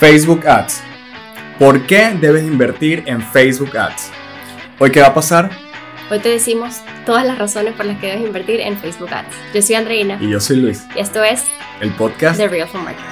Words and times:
Facebook 0.00 0.46
Ads. 0.46 0.82
¿Por 1.58 1.86
qué 1.86 2.16
debes 2.18 2.44
invertir 2.44 3.02
en 3.04 3.20
Facebook 3.20 3.76
Ads? 3.76 4.10
¿Hoy 4.78 4.90
qué 4.90 5.02
va 5.02 5.08
a 5.08 5.14
pasar? 5.14 5.50
Hoy 6.10 6.18
te 6.20 6.30
decimos 6.30 6.80
todas 7.04 7.26
las 7.26 7.36
razones 7.36 7.74
por 7.74 7.84
las 7.84 7.98
que 8.00 8.06
debes 8.06 8.22
invertir 8.24 8.60
en 8.60 8.78
Facebook 8.78 9.12
Ads. 9.12 9.36
Yo 9.52 9.60
soy 9.60 9.74
Andreina. 9.74 10.16
Y 10.18 10.30
yo 10.30 10.40
soy 10.40 10.56
Luis. 10.56 10.86
Y 10.96 11.00
esto 11.00 11.22
es 11.22 11.44
el 11.82 11.90
podcast 11.90 12.38
The 12.38 12.48
Real 12.48 12.66
for 12.66 12.80
Marketing. 12.80 13.04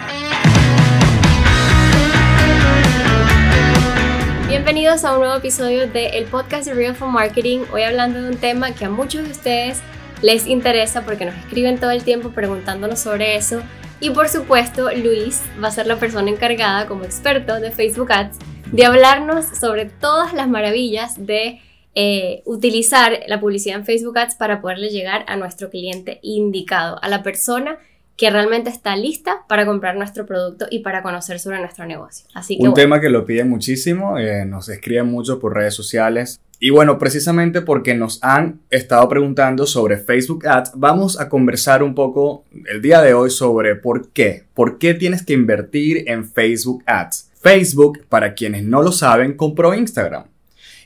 Bienvenidos 4.48 5.04
a 5.04 5.12
un 5.12 5.18
nuevo 5.18 5.34
episodio 5.34 5.88
de 5.88 6.06
el 6.06 6.24
podcast 6.24 6.64
The 6.64 6.72
Real 6.72 6.94
for 6.94 7.10
Marketing. 7.10 7.64
Hoy 7.70 7.82
hablando 7.82 8.22
de 8.22 8.30
un 8.30 8.38
tema 8.38 8.70
que 8.70 8.86
a 8.86 8.88
muchos 8.88 9.24
de 9.24 9.32
ustedes 9.32 9.82
les 10.22 10.46
interesa 10.46 11.02
porque 11.02 11.26
nos 11.26 11.36
escriben 11.36 11.76
todo 11.76 11.90
el 11.90 12.02
tiempo 12.02 12.30
preguntándonos 12.30 12.98
sobre 12.98 13.36
eso 13.36 13.62
y 14.00 14.10
por 14.10 14.28
supuesto, 14.28 14.90
Luis 14.94 15.42
va 15.62 15.68
a 15.68 15.70
ser 15.72 15.86
la 15.86 15.96
persona 15.96 16.30
encargada 16.30 16.86
como 16.86 17.04
experto 17.04 17.60
de 17.60 17.70
Facebook 17.70 18.12
Ads 18.12 18.38
de 18.72 18.84
hablarnos 18.84 19.46
sobre 19.46 19.86
todas 19.86 20.32
las 20.34 20.48
maravillas 20.48 21.26
de 21.26 21.60
eh, 21.94 22.42
utilizar 22.44 23.20
la 23.26 23.40
publicidad 23.40 23.78
en 23.78 23.84
Facebook 23.84 24.18
Ads 24.18 24.36
para 24.36 24.60
poderle 24.60 24.90
llegar 24.90 25.24
a 25.26 25.36
nuestro 25.36 25.70
cliente 25.70 26.20
indicado, 26.22 27.02
a 27.02 27.08
la 27.08 27.22
persona 27.22 27.78
que 28.16 28.30
realmente 28.30 28.68
está 28.68 28.96
lista 28.96 29.44
para 29.48 29.64
comprar 29.64 29.96
nuestro 29.96 30.26
producto 30.26 30.66
y 30.70 30.80
para 30.80 31.02
conocer 31.02 31.38
sobre 31.38 31.60
nuestro 31.60 31.86
negocio. 31.86 32.26
Así 32.34 32.58
Un 32.60 32.74
tema 32.74 33.00
que 33.00 33.08
lo 33.08 33.24
piden 33.24 33.48
muchísimo, 33.48 34.18
eh, 34.18 34.44
nos 34.44 34.68
escriben 34.68 35.06
mucho 35.06 35.38
por 35.38 35.54
redes 35.54 35.74
sociales. 35.74 36.40
Y 36.60 36.70
bueno, 36.70 36.98
precisamente 36.98 37.62
porque 37.62 37.94
nos 37.94 38.22
han 38.22 38.60
estado 38.70 39.08
preguntando 39.08 39.64
sobre 39.66 39.96
Facebook 39.96 40.46
Ads, 40.46 40.72
vamos 40.74 41.20
a 41.20 41.28
conversar 41.28 41.82
un 41.82 41.94
poco 41.94 42.44
el 42.66 42.82
día 42.82 43.00
de 43.00 43.14
hoy 43.14 43.30
sobre 43.30 43.76
por 43.76 44.08
qué. 44.08 44.44
¿Por 44.54 44.78
qué 44.78 44.94
tienes 44.94 45.24
que 45.24 45.34
invertir 45.34 46.04
en 46.08 46.28
Facebook 46.28 46.82
Ads? 46.86 47.30
Facebook, 47.40 48.00
para 48.08 48.34
quienes 48.34 48.64
no 48.64 48.82
lo 48.82 48.90
saben, 48.90 49.34
compró 49.34 49.72
Instagram 49.72 50.24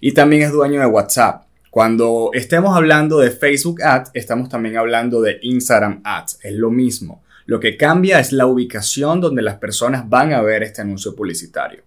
y 0.03 0.13
también 0.13 0.43
es 0.43 0.51
dueño 0.51 0.81
de 0.81 0.87
WhatsApp. 0.87 1.45
Cuando 1.71 2.31
estemos 2.35 2.77
hablando 2.77 3.19
de 3.19 3.31
Facebook 3.31 3.81
Ads, 3.83 4.11
estamos 4.13 4.49
también 4.49 4.77
hablando 4.77 5.23
de 5.23 5.39
Instagram 5.43 6.03
Ads. 6.05 6.41
Es 6.43 6.53
lo 6.55 6.71
mismo. 6.71 7.23
Lo 7.47 7.61
que 7.61 7.77
cambia 7.77 8.19
es 8.19 8.33
la 8.33 8.47
ubicación 8.47 9.21
donde 9.21 9.43
las 9.43 9.57
personas 9.57 10.09
van 10.09 10.33
a 10.33 10.43
ver 10.43 10.65
este 10.65 10.83
anuncio 10.83 11.15
publicitario. 11.15 11.85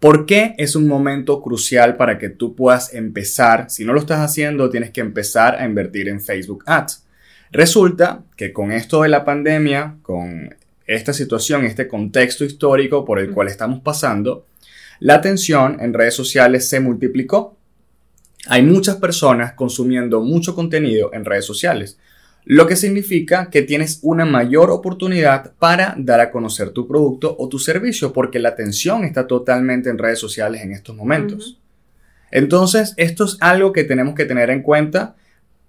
¿Por 0.00 0.24
qué 0.24 0.54
es 0.56 0.76
un 0.76 0.88
momento 0.88 1.42
crucial 1.42 1.98
para 1.98 2.16
que 2.18 2.30
tú 2.30 2.56
puedas 2.56 2.94
empezar? 2.94 3.68
Si 3.68 3.84
no 3.84 3.92
lo 3.92 4.00
estás 4.00 4.20
haciendo, 4.20 4.70
tienes 4.70 4.92
que 4.92 5.02
empezar 5.02 5.56
a 5.56 5.66
invertir 5.66 6.08
en 6.08 6.22
Facebook 6.22 6.64
Ads. 6.66 7.04
Resulta 7.52 8.24
que 8.34 8.50
con 8.50 8.72
esto 8.72 9.02
de 9.02 9.10
la 9.10 9.26
pandemia, 9.26 9.96
con 10.00 10.56
esta 10.86 11.12
situación, 11.12 11.66
este 11.66 11.86
contexto 11.86 12.46
histórico 12.46 13.04
por 13.04 13.18
el 13.18 13.30
cual 13.30 13.48
estamos 13.48 13.80
pasando, 13.80 14.46
la 15.00 15.16
atención 15.16 15.76
en 15.80 15.92
redes 15.92 16.14
sociales 16.14 16.66
se 16.66 16.80
multiplicó. 16.80 17.58
Hay 18.46 18.62
muchas 18.62 18.96
personas 18.96 19.52
consumiendo 19.52 20.22
mucho 20.22 20.54
contenido 20.54 21.10
en 21.12 21.26
redes 21.26 21.44
sociales, 21.44 21.98
lo 22.52 22.66
que 22.66 22.74
significa 22.74 23.48
que 23.48 23.62
tienes 23.62 24.00
una 24.02 24.24
mayor 24.24 24.72
oportunidad 24.72 25.52
para 25.60 25.94
dar 25.96 26.18
a 26.18 26.32
conocer 26.32 26.70
tu 26.70 26.88
producto 26.88 27.36
o 27.38 27.48
tu 27.48 27.60
servicio, 27.60 28.12
porque 28.12 28.40
la 28.40 28.48
atención 28.48 29.04
está 29.04 29.28
totalmente 29.28 29.88
en 29.88 29.98
redes 29.98 30.18
sociales 30.18 30.60
en 30.62 30.72
estos 30.72 30.96
momentos. 30.96 31.60
Entonces, 32.32 32.92
esto 32.96 33.22
es 33.22 33.36
algo 33.38 33.72
que 33.72 33.84
tenemos 33.84 34.16
que 34.16 34.24
tener 34.24 34.50
en 34.50 34.62
cuenta 34.62 35.14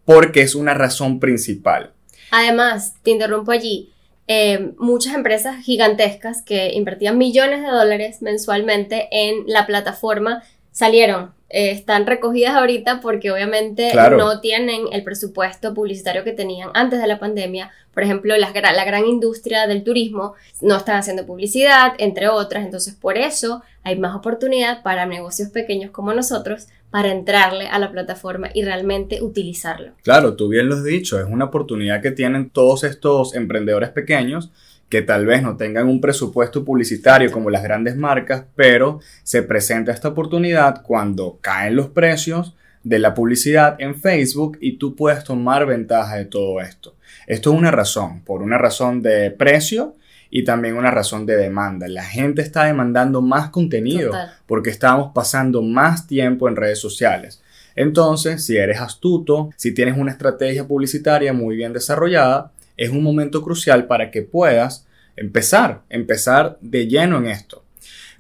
porque 0.06 0.42
es 0.42 0.56
una 0.56 0.73
razón 0.73 1.20
principal. 1.20 1.94
Además, 2.32 2.95
te 3.04 3.12
interrumpo 3.12 3.52
allí, 3.52 3.92
eh, 4.26 4.72
muchas 4.80 5.14
empresas 5.14 5.64
gigantescas 5.64 6.42
que 6.42 6.73
invertían 6.73 7.16
millones 7.16 7.62
de 7.62 7.68
dólares 7.68 8.23
mensualmente 8.23 9.08
en 9.12 9.44
la 9.45 9.68
plataforma 9.68 10.42
salieron 10.72 11.30
eh, 11.54 11.72
están 11.72 12.06
recogidas 12.06 12.56
ahorita 12.56 13.02
porque 13.02 13.30
obviamente 13.32 13.92
no 14.12 14.40
tienen 14.40 14.84
el 14.92 15.04
presupuesto 15.04 15.73
publicitario 15.73 16.23
que 16.23 16.32
tenían 16.32 16.70
antes 16.73 17.02
de 17.02 17.08
la 17.08 17.20
pandemia. 17.20 17.72
Por 17.94 18.04
ejemplo, 18.04 18.38
la, 18.38 18.52
la 18.54 18.86
gran 18.86 19.06
industria 19.06 19.67
del 19.67 19.84
turismo 19.84 20.36
no 20.61 20.78
están 20.78 20.95
haciendo 20.95 21.26
publicidad, 21.26 21.94
entre 21.98 22.30
otras. 22.30 22.64
Entonces, 22.64 22.95
por 22.95 23.17
eso 23.17 23.61
hay 23.84 24.00
más 24.00 24.16
oportunidad 24.16 24.82
para 24.82 25.06
negocios 25.06 25.50
pequeños 25.50 25.92
como 25.92 26.14
nosotros 26.14 26.67
para 26.90 27.11
entrarle 27.11 27.67
a 27.67 27.80
la 27.80 27.92
plataforma 27.92 28.50
y 28.54 28.64
realmente 28.64 29.22
utilizarlo. 29.22 29.92
Claro, 30.04 30.36
tú 30.36 30.48
bien 30.48 30.70
lo 30.70 30.76
has 30.76 30.84
dicho, 30.84 31.20
es 31.20 31.26
una 31.28 31.45
oportunidad 31.45 32.02
que 32.02 32.11
tienen 32.11 32.50
todos 32.50 32.84
estos 32.84 33.36
emprendedores 33.36 33.90
pequeños 33.90 34.52
que 34.92 35.02
tal 35.02 35.26
vez 35.26 35.42
no 35.42 35.56
tengan 35.56 35.88
un 35.88 36.02
presupuesto 36.02 36.66
publicitario 36.66 37.32
como 37.32 37.50
las 37.50 37.64
grandes 37.64 37.96
marcas, 37.96 38.44
pero 38.56 39.00
se 39.24 39.42
presenta 39.42 39.94
esta 39.94 40.10
oportunidad 40.10 40.84
cuando 40.84 41.40
caen 41.42 41.78
los 41.78 41.88
precios 41.88 42.58
de 42.84 43.00
la 43.00 43.14
publicidad 43.14 43.78
en 43.80 43.96
Facebook 43.96 44.58
y 44.60 44.74
tú 44.78 44.94
puedes 44.94 45.24
tomar 45.24 45.66
ventaja 45.66 46.18
de 46.18 46.26
todo 46.26 46.60
esto. 46.60 46.98
Esto 47.26 47.54
es 47.54 47.58
una 47.58 47.72
razón, 47.72 48.22
por 48.26 48.42
una 48.42 48.58
razón 48.58 49.02
de 49.02 49.32
precio 49.32 49.96
y 50.30 50.44
también 50.44 50.76
una 50.76 50.92
razón 50.92 51.26
de 51.26 51.38
demanda. 51.38 51.88
La 51.88 52.04
gente 52.04 52.42
está 52.42 52.66
demandando 52.66 53.22
más 53.22 53.50
contenido 53.50 54.12
porque 54.46 54.72
estamos 54.72 55.14
pasando 55.16 55.62
más 55.62 56.06
tiempo 56.06 56.50
en 56.50 56.58
redes 56.58 56.80
sociales. 56.80 57.42
Entonces, 57.78 58.46
si 58.46 58.58
eres 58.58 58.82
astuto, 58.82 59.52
si 59.56 59.73
tienes 59.73 59.98
una 59.98 60.12
estrategia 60.12 60.68
publicitaria 60.68 61.32
muy 61.32 61.56
bien 61.56 61.72
desarrollada, 61.72 62.52
es 62.81 62.89
un 62.89 63.03
momento 63.03 63.43
crucial 63.43 63.86
para 63.86 64.09
que 64.09 64.23
puedas 64.23 64.87
empezar, 65.15 65.83
empezar 65.89 66.58
de 66.61 66.87
lleno 66.87 67.19
en 67.19 67.27
esto. 67.27 67.64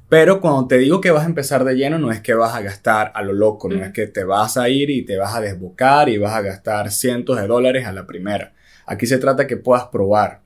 Pero 0.07 0.39
cuando 0.39 0.67
te 0.67 0.77
digo 0.77 1.01
que 1.01 1.09
vas 1.09 1.23
a 1.23 1.27
empezar 1.27 1.63
de 1.63 1.73
lleno, 1.73 1.97
no 1.97 2.11
es 2.11 2.21
que 2.21 2.35
vas 2.35 2.53
a 2.53 2.61
gastar 2.61 3.11
a 3.15 3.23
lo 3.23 3.33
loco, 3.33 3.69
no 3.69 3.83
es 3.83 3.91
que 3.91 4.05
te 4.05 4.23
vas 4.23 4.57
a 4.57 4.69
ir 4.69 4.91
y 4.91 5.01
te 5.01 5.17
vas 5.17 5.33
a 5.33 5.41
desbocar 5.41 6.09
y 6.09 6.19
vas 6.19 6.33
a 6.33 6.41
gastar 6.41 6.91
cientos 6.91 7.41
de 7.41 7.47
dólares 7.47 7.87
a 7.87 7.91
la 7.91 8.05
primera. 8.05 8.53
Aquí 8.85 9.07
se 9.07 9.17
trata 9.17 9.47
que 9.47 9.57
puedas 9.57 9.85
probar. 9.85 10.41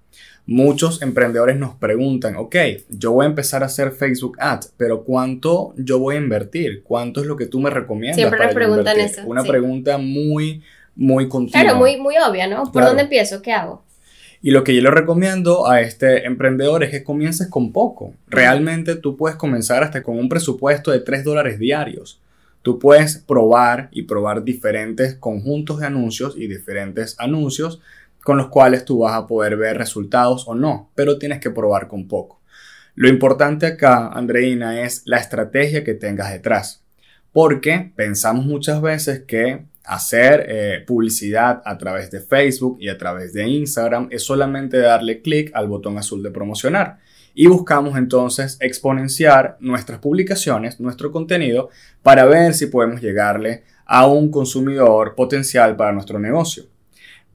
Muchos 0.45 1.01
emprendedores 1.01 1.57
nos 1.57 1.75
preguntan, 1.75 2.37
ok, 2.37 2.55
yo 2.87 3.11
voy 3.11 3.25
a 3.25 3.29
empezar 3.29 3.63
a 3.63 3.65
hacer 3.65 3.91
Facebook 3.91 4.37
Ads, 4.39 4.75
pero 4.77 5.03
¿cuánto 5.03 5.73
yo 5.75 5.99
voy 5.99 6.15
a 6.15 6.19
invertir? 6.19 6.83
¿Cuánto 6.83 7.19
es 7.19 7.27
lo 7.27 7.35
que 7.35 7.47
tú 7.47 7.59
me 7.59 7.69
recomiendas? 7.69 8.15
Siempre 8.15 8.37
para 8.37 8.51
nos 8.51 8.55
preguntan 8.55 8.99
eso. 8.99 9.21
Una 9.25 9.43
pregunta 9.43 9.97
muy, 9.97 10.63
muy 10.95 11.27
continua. 11.27 11.63
Claro, 11.63 11.79
muy, 11.79 11.97
muy 11.97 12.15
obvia, 12.17 12.47
¿no? 12.47 12.71
¿Por 12.71 12.85
dónde 12.85 13.01
empiezo? 13.01 13.41
¿Qué 13.41 13.51
hago? 13.51 13.84
Y 14.45 14.51
lo 14.51 14.63
que 14.63 14.75
yo 14.75 14.81
le 14.83 14.91
recomiendo 14.91 15.67
a 15.67 15.81
este 15.81 16.27
emprendedor 16.27 16.83
es 16.83 16.91
que 16.91 17.03
comiences 17.03 17.47
con 17.47 17.71
poco. 17.71 18.13
Realmente 18.27 18.95
tú 18.95 19.17
puedes 19.17 19.37
comenzar 19.37 19.81
hasta 19.81 20.03
con 20.03 20.19
un 20.19 20.29
presupuesto 20.29 20.91
de 20.91 20.99
3 20.99 21.23
dólares 21.23 21.57
diarios. 21.57 22.21
Tú 22.61 22.77
puedes 22.77 23.17
probar 23.17 23.89
y 23.91 24.03
probar 24.03 24.43
diferentes 24.43 25.15
conjuntos 25.15 25.79
de 25.79 25.87
anuncios 25.87 26.37
y 26.37 26.45
diferentes 26.45 27.15
anuncios 27.17 27.81
con 28.23 28.37
los 28.37 28.49
cuales 28.49 28.85
tú 28.85 28.99
vas 28.99 29.15
a 29.15 29.25
poder 29.25 29.57
ver 29.57 29.79
resultados 29.79 30.47
o 30.47 30.53
no, 30.53 30.91
pero 30.93 31.17
tienes 31.17 31.39
que 31.39 31.49
probar 31.49 31.87
con 31.87 32.07
poco. 32.07 32.39
Lo 32.93 33.09
importante 33.09 33.65
acá, 33.65 34.09
Andreina, 34.09 34.83
es 34.83 35.01
la 35.05 35.17
estrategia 35.17 35.83
que 35.83 35.95
tengas 35.95 36.31
detrás. 36.31 36.83
Porque 37.33 37.91
pensamos 37.95 38.45
muchas 38.45 38.79
veces 38.79 39.23
que 39.25 39.65
hacer 39.85 40.45
eh, 40.47 40.83
publicidad 40.85 41.61
a 41.65 41.77
través 41.77 42.11
de 42.11 42.21
Facebook 42.21 42.77
y 42.79 42.89
a 42.89 42.97
través 42.97 43.33
de 43.33 43.47
Instagram 43.47 44.07
es 44.11 44.23
solamente 44.23 44.77
darle 44.77 45.21
clic 45.21 45.51
al 45.53 45.67
botón 45.67 45.97
azul 45.97 46.23
de 46.23 46.31
promocionar. 46.31 46.99
Y 47.33 47.47
buscamos 47.47 47.97
entonces 47.97 48.57
exponenciar 48.61 49.57
nuestras 49.59 49.99
publicaciones, 49.99 50.79
nuestro 50.79 51.11
contenido, 51.11 51.69
para 52.01 52.25
ver 52.25 52.53
si 52.53 52.67
podemos 52.67 53.01
llegarle 53.01 53.63
a 53.85 54.07
un 54.07 54.31
consumidor 54.31 55.15
potencial 55.15 55.75
para 55.75 55.91
nuestro 55.91 56.17
negocio. 56.17 56.63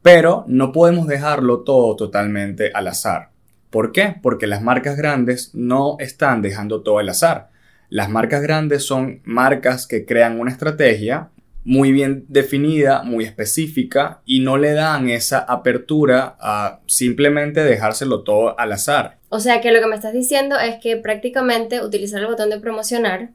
Pero 0.02 0.44
no 0.48 0.72
podemos 0.72 1.06
dejarlo 1.06 1.60
todo 1.60 1.96
totalmente 1.96 2.70
al 2.72 2.88
azar. 2.88 3.30
¿Por 3.68 3.92
qué? 3.92 4.16
Porque 4.22 4.46
las 4.46 4.62
marcas 4.62 4.96
grandes 4.96 5.54
no 5.54 5.96
están 6.00 6.42
dejando 6.42 6.82
todo 6.82 6.98
al 6.98 7.08
azar. 7.08 7.50
Las 7.88 8.08
marcas 8.08 8.42
grandes 8.42 8.84
son 8.84 9.20
marcas 9.24 9.86
que 9.86 10.06
crean 10.06 10.40
una 10.40 10.50
estrategia, 10.50 11.30
muy 11.64 11.92
bien 11.92 12.24
definida, 12.28 13.02
muy 13.02 13.24
específica 13.24 14.22
y 14.24 14.40
no 14.40 14.56
le 14.56 14.72
dan 14.72 15.08
esa 15.08 15.40
apertura 15.40 16.36
a 16.40 16.80
simplemente 16.86 17.62
dejárselo 17.62 18.22
todo 18.22 18.58
al 18.58 18.72
azar. 18.72 19.18
O 19.28 19.40
sea 19.40 19.60
que 19.60 19.70
lo 19.70 19.80
que 19.80 19.86
me 19.86 19.96
estás 19.96 20.12
diciendo 20.12 20.58
es 20.58 20.76
que 20.80 20.96
prácticamente 20.96 21.82
utilizar 21.82 22.20
el 22.20 22.26
botón 22.26 22.50
de 22.50 22.60
promocionar 22.60 23.30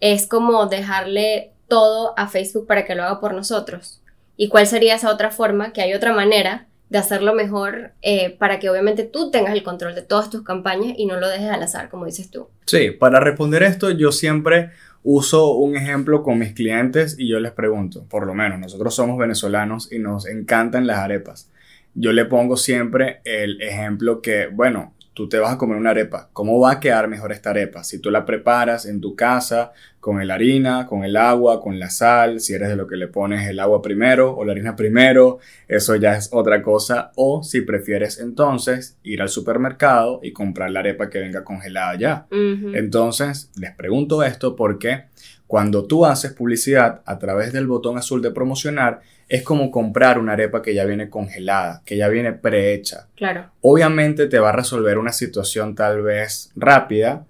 es 0.00 0.26
como 0.26 0.66
dejarle 0.66 1.52
todo 1.68 2.14
a 2.16 2.28
Facebook 2.28 2.66
para 2.66 2.84
que 2.84 2.94
lo 2.94 3.02
haga 3.02 3.20
por 3.20 3.34
nosotros. 3.34 4.00
¿Y 4.36 4.48
cuál 4.48 4.66
sería 4.66 4.94
esa 4.94 5.10
otra 5.10 5.30
forma? 5.30 5.72
Que 5.72 5.82
hay 5.82 5.94
otra 5.94 6.12
manera 6.12 6.66
de 6.88 6.98
hacerlo 6.98 7.34
mejor 7.34 7.92
eh, 8.02 8.30
para 8.38 8.60
que 8.60 8.70
obviamente 8.70 9.02
tú 9.02 9.30
tengas 9.30 9.54
el 9.54 9.64
control 9.64 9.94
de 9.94 10.02
todas 10.02 10.30
tus 10.30 10.42
campañas 10.42 10.94
y 10.96 11.06
no 11.06 11.18
lo 11.18 11.28
dejes 11.28 11.50
al 11.50 11.62
azar, 11.62 11.88
como 11.88 12.06
dices 12.06 12.30
tú. 12.30 12.48
Sí, 12.66 12.90
para 12.92 13.18
responder 13.18 13.62
esto 13.64 13.90
yo 13.90 14.12
siempre 14.12 14.70
uso 15.08 15.52
un 15.52 15.76
ejemplo 15.76 16.24
con 16.24 16.40
mis 16.40 16.52
clientes 16.52 17.14
y 17.16 17.28
yo 17.28 17.38
les 17.38 17.52
pregunto, 17.52 18.04
por 18.08 18.26
lo 18.26 18.34
menos 18.34 18.58
nosotros 18.58 18.92
somos 18.92 19.16
venezolanos 19.16 19.92
y 19.92 20.00
nos 20.00 20.26
encantan 20.26 20.84
las 20.88 20.98
arepas. 20.98 21.48
Yo 21.94 22.12
le 22.12 22.24
pongo 22.24 22.56
siempre 22.56 23.20
el 23.24 23.62
ejemplo 23.62 24.20
que, 24.20 24.48
bueno, 24.48 24.95
tú 25.16 25.30
te 25.30 25.38
vas 25.38 25.54
a 25.54 25.56
comer 25.56 25.78
una 25.78 25.90
arepa. 25.90 26.28
¿Cómo 26.34 26.60
va 26.60 26.72
a 26.72 26.78
quedar 26.78 27.08
mejor 27.08 27.32
esta 27.32 27.48
arepa? 27.48 27.82
Si 27.82 27.98
tú 28.00 28.10
la 28.10 28.26
preparas 28.26 28.84
en 28.84 29.00
tu 29.00 29.16
casa 29.16 29.72
con 29.98 30.24
la 30.24 30.34
harina, 30.34 30.86
con 30.86 31.04
el 31.04 31.16
agua, 31.16 31.62
con 31.62 31.78
la 31.78 31.88
sal, 31.88 32.38
si 32.38 32.52
eres 32.52 32.68
de 32.68 32.76
lo 32.76 32.86
que 32.86 32.96
le 32.96 33.08
pones 33.08 33.48
el 33.48 33.58
agua 33.58 33.80
primero 33.80 34.36
o 34.36 34.44
la 34.44 34.52
harina 34.52 34.76
primero, 34.76 35.38
eso 35.68 35.96
ya 35.96 36.16
es 36.16 36.28
otra 36.32 36.60
cosa. 36.60 37.12
O 37.16 37.42
si 37.42 37.62
prefieres 37.62 38.20
entonces 38.20 38.98
ir 39.04 39.22
al 39.22 39.30
supermercado 39.30 40.20
y 40.22 40.34
comprar 40.34 40.70
la 40.70 40.80
arepa 40.80 41.08
que 41.08 41.18
venga 41.18 41.44
congelada 41.44 41.96
ya. 41.96 42.26
Entonces, 42.30 43.50
les 43.58 43.74
pregunto 43.74 44.22
esto 44.22 44.54
porque 44.54 45.04
cuando 45.46 45.84
tú 45.84 46.04
haces 46.04 46.32
publicidad 46.32 47.02
a 47.04 47.18
través 47.18 47.52
del 47.52 47.66
botón 47.66 47.98
azul 47.98 48.20
de 48.22 48.30
promocionar, 48.30 49.00
es 49.28 49.42
como 49.42 49.70
comprar 49.70 50.18
una 50.18 50.32
arepa 50.32 50.62
que 50.62 50.74
ya 50.74 50.84
viene 50.84 51.10
congelada, 51.10 51.82
que 51.84 51.96
ya 51.96 52.08
viene 52.08 52.32
prehecha. 52.32 53.08
Claro. 53.16 53.50
Obviamente 53.60 54.26
te 54.26 54.38
va 54.38 54.50
a 54.50 54.52
resolver 54.52 54.98
una 54.98 55.12
situación 55.12 55.74
tal 55.74 56.02
vez 56.02 56.50
rápida, 56.54 57.24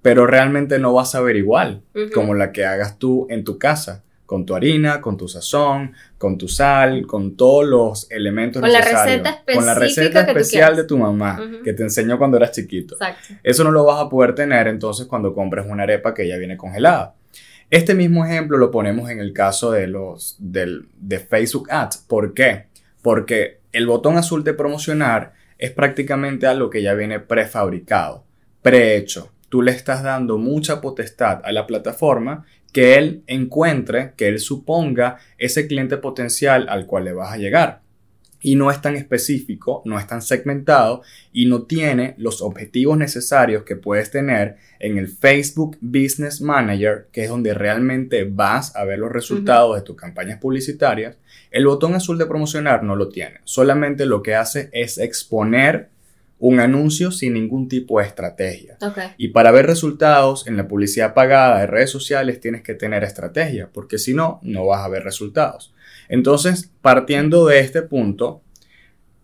pero 0.00 0.26
realmente 0.26 0.78
no 0.78 0.92
vas 0.92 1.14
a 1.14 1.20
ver 1.20 1.36
igual 1.36 1.82
como 2.14 2.34
la 2.34 2.52
que 2.52 2.64
hagas 2.64 2.98
tú 2.98 3.26
en 3.30 3.44
tu 3.44 3.58
casa, 3.58 4.02
con 4.26 4.46
tu 4.46 4.54
harina, 4.54 5.00
con 5.00 5.16
tu 5.16 5.28
sazón, 5.28 5.92
con 6.18 6.38
tu 6.38 6.48
sal, 6.48 7.06
con 7.06 7.36
todos 7.36 7.66
los 7.66 8.10
elementos 8.10 8.60
con 8.60 8.70
necesarios. 8.70 9.22
La 9.22 9.30
receta 9.30 9.54
con 9.54 9.66
la 9.66 9.74
receta 9.74 10.20
especial 10.22 10.74
de 10.74 10.84
tu 10.84 10.96
mamá, 10.98 11.38
que 11.62 11.74
te 11.74 11.82
enseñó 11.82 12.18
cuando 12.18 12.38
eras 12.38 12.52
chiquito. 12.52 12.94
Exacto. 12.94 13.34
Eso 13.42 13.62
no 13.62 13.70
lo 13.70 13.84
vas 13.84 14.00
a 14.00 14.08
poder 14.08 14.34
tener 14.34 14.68
entonces 14.68 15.06
cuando 15.06 15.34
compres 15.34 15.66
una 15.68 15.82
arepa 15.82 16.14
que 16.14 16.26
ya 16.26 16.36
viene 16.38 16.56
congelada. 16.56 17.14
Este 17.72 17.94
mismo 17.94 18.22
ejemplo 18.26 18.58
lo 18.58 18.70
ponemos 18.70 19.08
en 19.08 19.18
el 19.18 19.32
caso 19.32 19.72
de 19.72 19.86
los 19.86 20.36
de 20.38 21.18
Facebook 21.18 21.70
Ads. 21.70 22.04
¿Por 22.06 22.34
qué? 22.34 22.66
Porque 23.00 23.60
el 23.72 23.86
botón 23.86 24.18
azul 24.18 24.44
de 24.44 24.52
promocionar 24.52 25.32
es 25.56 25.70
prácticamente 25.70 26.46
algo 26.46 26.68
que 26.68 26.82
ya 26.82 26.92
viene 26.92 27.18
prefabricado, 27.18 28.26
prehecho. 28.60 29.32
Tú 29.48 29.62
le 29.62 29.70
estás 29.70 30.02
dando 30.02 30.36
mucha 30.36 30.82
potestad 30.82 31.40
a 31.44 31.50
la 31.50 31.66
plataforma 31.66 32.44
que 32.74 32.96
él 32.96 33.22
encuentre, 33.26 34.12
que 34.18 34.28
él 34.28 34.38
suponga 34.38 35.16
ese 35.38 35.66
cliente 35.66 35.96
potencial 35.96 36.66
al 36.68 36.84
cual 36.84 37.04
le 37.04 37.14
vas 37.14 37.32
a 37.32 37.38
llegar 37.38 37.80
y 38.42 38.56
no 38.56 38.70
es 38.70 38.80
tan 38.80 38.96
específico, 38.96 39.82
no 39.84 39.98
es 39.98 40.06
tan 40.06 40.20
segmentado 40.20 41.02
y 41.32 41.46
no 41.46 41.62
tiene 41.62 42.14
los 42.18 42.42
objetivos 42.42 42.98
necesarios 42.98 43.62
que 43.62 43.76
puedes 43.76 44.10
tener 44.10 44.56
en 44.78 44.98
el 44.98 45.08
Facebook 45.08 45.78
Business 45.80 46.40
Manager, 46.40 47.06
que 47.12 47.22
es 47.24 47.28
donde 47.28 47.54
realmente 47.54 48.24
vas 48.24 48.74
a 48.76 48.84
ver 48.84 48.98
los 48.98 49.12
resultados 49.12 49.76
de 49.76 49.82
tus 49.82 49.96
campañas 49.96 50.38
publicitarias. 50.40 51.16
El 51.50 51.66
botón 51.66 51.94
azul 51.94 52.18
de 52.18 52.26
promocionar 52.26 52.82
no 52.82 52.96
lo 52.96 53.08
tiene, 53.08 53.40
solamente 53.44 54.06
lo 54.06 54.22
que 54.22 54.34
hace 54.34 54.68
es 54.72 54.98
exponer 54.98 55.90
un 56.42 56.58
anuncio 56.58 57.12
sin 57.12 57.34
ningún 57.34 57.68
tipo 57.68 58.00
de 58.00 58.06
estrategia. 58.06 58.76
Y 59.16 59.28
para 59.28 59.52
ver 59.52 59.64
resultados 59.64 60.48
en 60.48 60.56
la 60.56 60.66
publicidad 60.66 61.14
pagada 61.14 61.60
de 61.60 61.68
redes 61.68 61.90
sociales 61.90 62.40
tienes 62.40 62.62
que 62.62 62.74
tener 62.74 63.04
estrategia, 63.04 63.70
porque 63.72 63.96
si 63.96 64.12
no, 64.12 64.40
no 64.42 64.66
vas 64.66 64.84
a 64.84 64.88
ver 64.88 65.04
resultados. 65.04 65.72
Entonces, 66.08 66.68
partiendo 66.80 67.46
de 67.46 67.60
este 67.60 67.82
punto, 67.82 68.42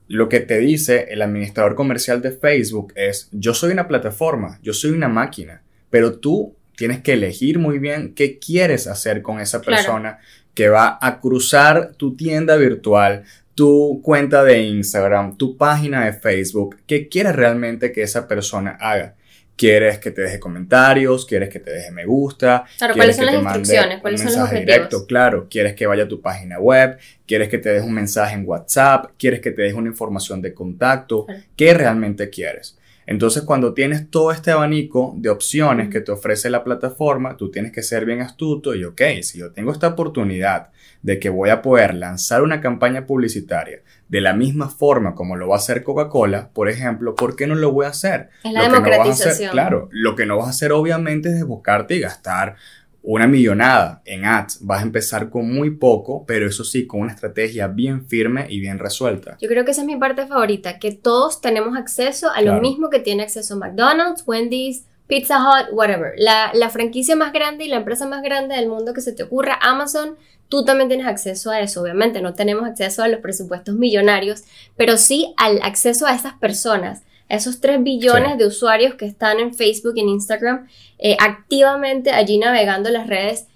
lo 0.06 0.28
que 0.28 0.38
te 0.38 0.58
dice 0.58 1.08
el 1.10 1.20
administrador 1.20 1.74
comercial 1.74 2.22
de 2.22 2.30
Facebook 2.30 2.92
es, 2.94 3.28
yo 3.32 3.52
soy 3.52 3.72
una 3.72 3.88
plataforma, 3.88 4.60
yo 4.62 4.72
soy 4.72 4.92
una 4.92 5.08
máquina, 5.08 5.64
pero 5.90 6.20
tú 6.20 6.54
tienes 6.76 7.00
que 7.00 7.14
elegir 7.14 7.58
muy 7.58 7.80
bien 7.80 8.14
qué 8.14 8.38
quieres 8.38 8.86
hacer 8.86 9.22
con 9.22 9.40
esa 9.40 9.60
persona 9.60 10.20
que 10.54 10.68
va 10.68 10.96
a 11.02 11.20
cruzar 11.20 11.94
tu 11.96 12.14
tienda 12.14 12.54
virtual, 12.54 13.24
tu 13.58 14.00
cuenta 14.04 14.44
de 14.44 14.62
Instagram, 14.62 15.36
tu 15.36 15.56
página 15.56 16.04
de 16.04 16.12
Facebook, 16.12 16.76
qué 16.86 17.08
quieres 17.08 17.34
realmente 17.34 17.90
que 17.90 18.02
esa 18.02 18.28
persona 18.28 18.78
haga. 18.78 19.16
¿Quieres 19.56 19.98
que 19.98 20.12
te 20.12 20.22
deje 20.22 20.38
comentarios? 20.38 21.26
¿Quieres 21.26 21.48
que 21.48 21.58
te 21.58 21.72
deje 21.72 21.90
me 21.90 22.06
gusta? 22.06 22.66
Claro, 22.78 22.94
¿cuáles 22.94 23.16
son 23.16 23.26
las 23.26 23.34
instrucciones? 23.34 24.00
¿Cuáles 24.00 24.20
son 24.20 24.30
los 24.30 24.42
objetivos? 24.42 24.64
directo, 24.64 25.06
claro. 25.08 25.48
¿Quieres 25.50 25.74
que 25.74 25.88
vaya 25.88 26.04
a 26.04 26.08
tu 26.08 26.20
página 26.20 26.60
web? 26.60 26.98
¿Quieres 27.26 27.48
que 27.48 27.58
te 27.58 27.70
deje 27.70 27.84
un 27.84 27.94
mensaje 27.94 28.36
en 28.36 28.44
WhatsApp? 28.46 29.10
¿Quieres 29.18 29.40
que 29.40 29.50
te 29.50 29.62
deje 29.62 29.74
una 29.74 29.88
información 29.88 30.40
de 30.40 30.54
contacto? 30.54 31.26
¿Qué 31.56 31.74
realmente 31.74 32.30
quieres? 32.30 32.77
Entonces, 33.10 33.44
cuando 33.44 33.72
tienes 33.72 34.10
todo 34.10 34.32
este 34.32 34.50
abanico 34.50 35.14
de 35.16 35.30
opciones 35.30 35.88
que 35.88 36.02
te 36.02 36.12
ofrece 36.12 36.50
la 36.50 36.62
plataforma, 36.62 37.38
tú 37.38 37.50
tienes 37.50 37.72
que 37.72 37.82
ser 37.82 38.04
bien 38.04 38.20
astuto 38.20 38.74
y, 38.74 38.84
ok, 38.84 39.00
si 39.22 39.38
yo 39.38 39.50
tengo 39.50 39.72
esta 39.72 39.88
oportunidad 39.88 40.68
de 41.00 41.18
que 41.18 41.30
voy 41.30 41.48
a 41.48 41.62
poder 41.62 41.94
lanzar 41.94 42.42
una 42.42 42.60
campaña 42.60 43.06
publicitaria 43.06 43.80
de 44.10 44.20
la 44.20 44.34
misma 44.34 44.68
forma 44.68 45.14
como 45.14 45.36
lo 45.36 45.48
va 45.48 45.54
a 45.54 45.58
hacer 45.58 45.82
Coca-Cola, 45.82 46.50
por 46.52 46.68
ejemplo, 46.68 47.14
¿por 47.14 47.34
qué 47.34 47.46
no 47.46 47.54
lo 47.54 47.72
voy 47.72 47.86
a 47.86 47.90
hacer? 47.90 48.28
Es 48.44 48.52
la 48.52 48.64
democratización. 48.64 49.52
claro, 49.52 49.88
lo 49.90 50.14
que 50.14 50.26
no 50.26 50.36
vas 50.36 50.48
a 50.48 50.50
hacer 50.50 50.72
obviamente 50.72 51.30
es 51.30 51.42
buscarte 51.46 51.94
y 51.96 52.00
gastar 52.00 52.56
una 53.02 53.26
millonada 53.26 54.02
en 54.04 54.24
ads. 54.24 54.58
Vas 54.62 54.80
a 54.80 54.82
empezar 54.82 55.30
con 55.30 55.52
muy 55.52 55.70
poco, 55.70 56.24
pero 56.26 56.46
eso 56.46 56.64
sí, 56.64 56.86
con 56.86 57.00
una 57.00 57.12
estrategia 57.12 57.66
bien 57.66 58.06
firme 58.06 58.46
y 58.48 58.60
bien 58.60 58.78
resuelta. 58.78 59.36
Yo 59.40 59.48
creo 59.48 59.64
que 59.64 59.70
esa 59.70 59.82
es 59.82 59.86
mi 59.86 59.96
parte 59.96 60.26
favorita, 60.26 60.78
que 60.78 60.92
todos 60.92 61.40
tenemos 61.40 61.76
acceso 61.76 62.30
a 62.30 62.42
lo 62.42 62.60
mismo 62.60 62.90
que 62.90 63.00
tiene 63.00 63.22
acceso 63.22 63.56
McDonald's, 63.56 64.24
Wendy's, 64.26 64.84
Pizza 65.06 65.38
Hut, 65.38 65.72
whatever. 65.72 66.12
La, 66.18 66.50
la 66.52 66.68
franquicia 66.68 67.16
más 67.16 67.32
grande 67.32 67.64
y 67.64 67.68
la 67.68 67.76
empresa 67.76 68.06
más 68.06 68.22
grande 68.22 68.56
del 68.56 68.68
mundo 68.68 68.92
que 68.92 69.00
se 69.00 69.12
te 69.12 69.22
ocurra, 69.22 69.58
Amazon, 69.62 70.16
tú 70.48 70.64
también 70.64 70.88
tienes 70.88 71.06
acceso 71.06 71.50
a 71.50 71.60
eso. 71.60 71.82
Obviamente 71.82 72.20
no 72.20 72.34
tenemos 72.34 72.64
acceso 72.68 73.02
a 73.02 73.08
los 73.08 73.20
presupuestos 73.20 73.74
millonarios, 73.74 74.44
pero 74.76 74.96
sí 74.96 75.32
al 75.36 75.60
acceso 75.62 76.06
a 76.06 76.14
esas 76.14 76.34
personas, 76.34 77.02
esos 77.28 77.60
3 77.60 77.82
billones 77.82 78.38
de 78.38 78.46
usuarios 78.46 78.94
que 78.94 79.06
están 79.06 79.40
en 79.40 79.54
Facebook 79.54 79.94
y 79.96 80.00
en 80.00 80.08
Instagram 80.08 80.66
eh, 80.98 81.16
activamente 81.20 82.10
allí 82.10 82.38
navegando 82.38 82.90
las 82.90 83.06
redes. 83.06 83.46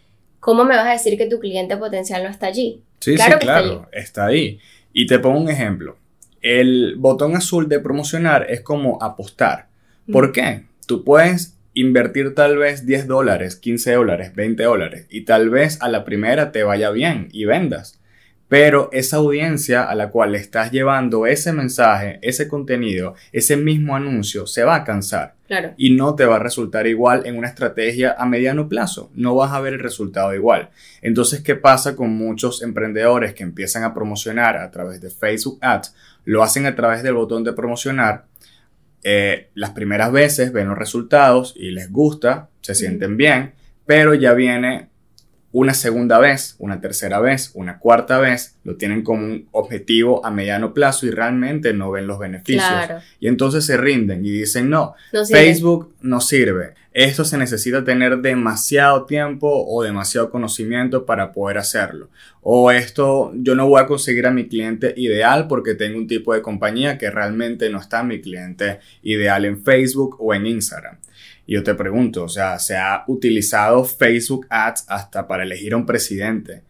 ¿Cómo 0.40 0.64
me 0.64 0.76
vas 0.76 0.86
a 0.86 0.92
decir 0.92 1.16
que 1.16 1.26
tu 1.26 1.38
cliente 1.38 1.76
potencial 1.76 2.22
no 2.22 2.28
está 2.28 2.46
allí? 2.46 2.82
Sí, 3.00 3.14
claro 3.14 3.38
sí, 3.40 3.46
claro, 3.46 3.88
está 3.92 4.26
ahí. 4.26 4.58
Y 4.92 5.06
te 5.06 5.19
pongo 5.19 5.40
un 5.40 5.48
ejemplo. 5.48 5.96
El 6.40 6.96
botón 6.98 7.36
azul 7.36 7.69
de 7.69 7.80
promocionar 7.80 8.46
es 8.50 8.60
como 8.60 9.00
apostar. 9.02 9.69
¿Por 10.10 10.32
qué? 10.32 10.64
Tú 10.86 11.04
puedes 11.04 11.56
invertir 11.74 12.34
tal 12.34 12.58
vez 12.58 12.84
10 12.84 13.06
dólares, 13.06 13.56
15 13.56 13.92
dólares, 13.94 14.34
20 14.34 14.62
dólares 14.62 15.06
y 15.08 15.22
tal 15.24 15.48
vez 15.48 15.80
a 15.80 15.88
la 15.88 16.04
primera 16.04 16.52
te 16.52 16.64
vaya 16.64 16.90
bien 16.90 17.28
y 17.32 17.44
vendas. 17.44 18.01
Pero 18.52 18.90
esa 18.93 19.16
audiencia 19.16 19.84
a 19.84 19.94
la 19.94 20.10
cual 20.10 20.32
le 20.32 20.38
estás 20.38 20.70
llevando 20.70 21.25
ese 21.25 21.54
mensaje, 21.54 22.19
ese 22.20 22.49
contenido, 22.49 23.14
ese 23.32 23.56
mismo 23.56 23.96
anuncio, 23.96 24.46
se 24.46 24.62
va 24.62 24.75
a 24.75 24.84
cansar. 24.84 25.37
Claro. 25.46 25.72
Y 25.78 25.94
no 25.94 26.14
te 26.16 26.26
va 26.26 26.37
a 26.37 26.38
resultar 26.38 26.87
igual 26.87 27.22
en 27.25 27.38
una 27.38 27.49
estrategia 27.49 28.14
a 28.19 28.26
mediano 28.26 28.69
plazo. 28.69 29.10
No 29.15 29.34
vas 29.34 29.53
a 29.53 29.60
ver 29.60 29.72
el 29.72 29.79
resultado 29.79 30.34
igual. 30.34 30.69
Entonces, 31.00 31.41
¿qué 31.41 31.55
pasa 31.55 31.96
con 31.96 32.10
muchos 32.10 32.60
emprendedores 32.60 33.32
que 33.32 33.43
empiezan 33.43 33.84
a 33.84 33.94
promocionar 33.94 34.58
a 34.58 34.70
través 34.70 35.00
de 35.00 35.08
Facebook 35.08 35.56
Ads? 35.62 35.94
Lo 36.26 36.43
hacen 36.43 36.67
a 36.67 36.76
través 36.76 37.03
del 37.03 37.15
botón 37.15 37.44
de 37.44 37.55
promocionar 37.55 38.26
eh, 39.03 39.48
las 39.55 39.70
primeras 39.70 40.12
veces 40.12 40.53
ven 40.53 40.69
los 40.69 40.76
resultados 40.76 41.55
y 41.56 41.70
les 41.70 41.91
gusta, 41.91 42.50
se 42.60 42.74
sienten 42.74 43.17
bien, 43.17 43.55
pero 43.86 44.12
ya 44.12 44.34
viene 44.34 44.92
una 45.52 45.74
segunda 45.74 46.18
vez, 46.18 46.56
una 46.58 46.80
tercera 46.80 47.20
vez, 47.20 47.50
una 47.54 47.78
cuarta 47.78 48.18
vez, 48.18 48.56
lo 48.64 48.76
tienen 48.76 49.02
como 49.02 49.24
un 49.24 49.48
objetivo 49.52 50.24
a 50.24 50.30
mediano 50.30 50.72
plazo 50.72 51.06
y 51.06 51.10
realmente 51.10 51.74
no 51.74 51.90
ven 51.90 52.06
los 52.06 52.18
beneficios. 52.18 52.72
Y 53.20 53.28
entonces 53.28 53.66
se 53.66 53.76
rinden 53.76 54.24
y 54.24 54.30
dicen, 54.30 54.70
no, 54.70 54.94
Facebook 55.30 55.94
no 56.00 56.20
sirve. 56.20 56.74
Esto 56.94 57.24
se 57.24 57.38
necesita 57.38 57.84
tener 57.84 58.18
demasiado 58.18 59.04
tiempo 59.04 59.48
o 59.50 59.82
demasiado 59.82 60.30
conocimiento 60.30 61.06
para 61.06 61.32
poder 61.32 61.58
hacerlo. 61.58 62.08
O 62.42 62.70
esto 62.70 63.32
yo 63.34 63.54
no 63.54 63.66
voy 63.66 63.80
a 63.80 63.86
conseguir 63.86 64.26
a 64.26 64.30
mi 64.30 64.46
cliente 64.46 64.92
ideal 64.96 65.48
porque 65.48 65.74
tengo 65.74 65.98
un 65.98 66.06
tipo 66.06 66.34
de 66.34 66.42
compañía 66.42 66.98
que 66.98 67.10
realmente 67.10 67.70
no 67.70 67.78
está 67.78 68.02
mi 68.02 68.20
cliente 68.20 68.80
ideal 69.02 69.44
en 69.44 69.62
Facebook 69.62 70.16
o 70.18 70.34
en 70.34 70.46
Instagram. 70.46 70.98
Y 71.52 71.54
yo 71.54 71.62
te 71.62 71.74
pregunto, 71.74 72.24
o 72.24 72.28
sea, 72.30 72.58
se 72.58 72.78
ha 72.78 73.04
utilizado 73.08 73.84
Facebook 73.84 74.46
Ads 74.48 74.86
hasta 74.88 75.28
para 75.28 75.42
elegir 75.42 75.74
a 75.74 75.76
un 75.76 75.84
presidente. 75.84 76.62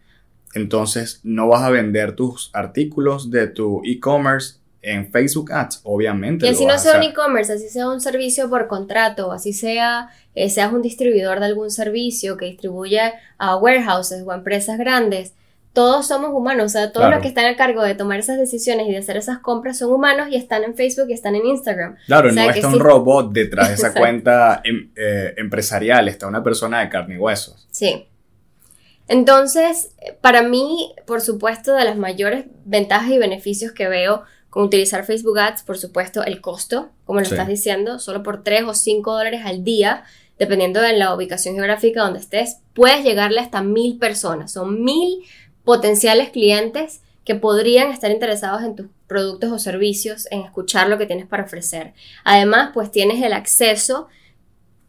Entonces, 0.54 1.20
no 1.22 1.46
vas 1.46 1.62
a 1.62 1.70
vender 1.70 2.16
tus 2.16 2.50
artículos 2.52 3.30
de 3.30 3.46
tu 3.46 3.80
e-commerce 3.84 4.56
en 4.80 5.12
Facebook 5.12 5.52
Ads, 5.52 5.82
obviamente. 5.84 6.46
Y 6.46 6.48
así 6.48 6.66
no 6.66 6.76
sea 6.80 6.96
un 6.96 7.04
e-commerce, 7.04 7.52
así 7.52 7.68
sea 7.68 7.88
un 7.88 8.00
servicio 8.00 8.50
por 8.50 8.66
contrato, 8.66 9.30
así 9.30 9.52
sea, 9.52 10.08
eh, 10.34 10.50
seas 10.50 10.72
un 10.72 10.82
distribuidor 10.82 11.38
de 11.38 11.46
algún 11.46 11.70
servicio 11.70 12.36
que 12.36 12.46
distribuye 12.46 13.12
a 13.38 13.56
warehouses 13.56 14.24
o 14.26 14.32
a 14.32 14.34
empresas 14.34 14.78
grandes 14.78 15.34
todos 15.72 16.06
somos 16.06 16.30
humanos, 16.32 16.66
o 16.66 16.68
sea, 16.68 16.92
todos 16.92 17.10
los 17.10 17.20
que 17.20 17.28
están 17.28 17.46
a 17.46 17.56
cargo 17.56 17.82
de 17.82 17.94
tomar 17.94 18.18
esas 18.18 18.38
decisiones 18.38 18.86
y 18.88 18.92
de 18.92 18.98
hacer 18.98 19.16
esas 19.16 19.38
compras 19.38 19.78
son 19.78 19.90
humanos 19.90 20.28
y 20.30 20.36
están 20.36 20.64
en 20.64 20.74
Facebook 20.74 21.06
y 21.08 21.14
están 21.14 21.34
en 21.34 21.46
Instagram. 21.46 21.96
Claro, 22.06 22.30
no 22.30 22.50
está 22.50 22.68
un 22.68 22.78
robot 22.78 23.32
detrás 23.32 23.68
de 23.68 23.74
esa 23.74 23.94
cuenta 23.98 24.60
em, 24.64 24.90
eh, 24.96 25.34
empresarial, 25.38 26.08
está 26.08 26.26
una 26.26 26.42
persona 26.42 26.80
de 26.80 26.90
carne 26.90 27.14
y 27.14 27.18
huesos. 27.18 27.66
Sí. 27.70 28.06
Entonces, 29.08 29.94
para 30.20 30.42
mí, 30.42 30.94
por 31.06 31.20
supuesto, 31.20 31.74
de 31.74 31.84
las 31.84 31.96
mayores 31.96 32.44
ventajas 32.64 33.10
y 33.10 33.18
beneficios 33.18 33.72
que 33.72 33.88
veo 33.88 34.22
con 34.50 34.64
utilizar 34.64 35.04
Facebook 35.04 35.38
Ads, 35.38 35.62
por 35.62 35.78
supuesto, 35.78 36.22
el 36.22 36.42
costo, 36.42 36.90
como 37.06 37.20
lo 37.20 37.24
estás 37.24 37.48
diciendo, 37.48 37.98
solo 37.98 38.22
por 38.22 38.42
3 38.42 38.64
o 38.64 38.74
5 38.74 39.10
dólares 39.10 39.40
al 39.44 39.64
día, 39.64 40.04
dependiendo 40.38 40.80
de 40.80 40.92
la 40.92 41.14
ubicación 41.14 41.54
geográfica 41.54 42.02
donde 42.02 42.20
estés, 42.20 42.58
puedes 42.74 43.02
llegarle 43.02 43.40
hasta 43.40 43.62
mil 43.62 43.98
personas. 43.98 44.52
Son 44.52 44.82
mil 44.84 45.24
potenciales 45.64 46.30
clientes 46.30 47.02
que 47.24 47.34
podrían 47.34 47.90
estar 47.90 48.10
interesados 48.10 48.62
en 48.62 48.74
tus 48.74 48.86
productos 49.06 49.52
o 49.52 49.58
servicios, 49.58 50.26
en 50.30 50.40
escuchar 50.40 50.88
lo 50.88 50.98
que 50.98 51.06
tienes 51.06 51.26
para 51.26 51.44
ofrecer. 51.44 51.92
Además, 52.24 52.70
pues 52.74 52.90
tienes 52.90 53.22
el 53.22 53.32
acceso, 53.32 54.08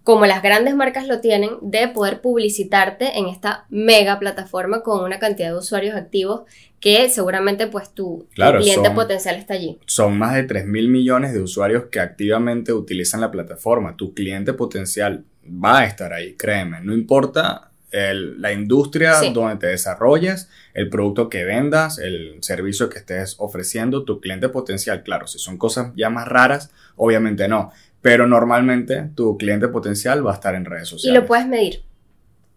como 0.04 0.26
las 0.26 0.42
grandes 0.42 0.76
marcas 0.76 1.08
lo 1.08 1.20
tienen, 1.20 1.52
de 1.62 1.88
poder 1.90 2.22
publicitarte 2.22 3.18
en 3.18 3.28
esta 3.28 3.66
mega 3.70 4.20
plataforma 4.20 4.82
con 4.82 5.04
una 5.04 5.20
cantidad 5.20 5.50
de 5.50 5.58
usuarios 5.58 5.96
activos 5.96 6.44
que 6.80 7.10
seguramente 7.10 7.68
pues 7.68 7.94
tu, 7.94 8.28
cliente 8.34 8.92
potencial 8.92 9.36
está 9.36 9.54
allí. 9.54 9.80
Son 9.86 10.18
más 10.18 10.36
de 10.36 10.44
3 10.44 10.66
mil 10.66 10.90
millones 10.90 11.34
de 11.34 11.40
usuarios 11.40 11.86
que 11.90 12.02
activamente 12.02 12.74
utilizan 12.74 13.22
la 13.22 13.32
plataforma. 13.32 13.96
Tu 13.96 14.14
cliente 14.14 14.54
potencial 14.54 15.24
va 15.46 15.80
a 15.80 15.86
estar 15.86 16.12
ahí, 16.12 16.34
créeme. 16.34 16.82
No 16.82 16.94
importa 16.94 17.72
la 17.94 18.52
industria 18.52 19.20
donde 19.34 19.58
te 19.58 19.68
desarrolles, 19.68 20.50
el 20.74 20.90
producto 20.90 21.30
que 21.30 21.46
vendas, 21.46 22.00
el 22.00 22.38
servicio 22.42 22.90
que 22.90 23.00
estés 23.00 23.36
ofreciendo, 23.38 24.04
tu 24.04 24.20
cliente 24.20 24.50
potencial, 24.50 25.04
claro, 25.04 25.28
si 25.28 25.38
son 25.38 25.58
cosas 25.58 25.92
ya 25.96 26.10
más 26.10 26.28
raras, 26.28 26.72
obviamente 26.96 27.48
no, 27.48 27.72
pero 28.02 28.28
normalmente 28.28 29.10
tu 29.16 29.38
cliente 29.38 29.68
potencial 29.68 30.26
va 30.26 30.32
a 30.32 30.36
estar 30.36 30.56
en 30.56 30.66
redes 30.66 30.90
sociales. 30.90 31.18
Y 31.18 31.22
lo 31.22 31.28
puedes 31.28 31.48
medir. 31.48 31.84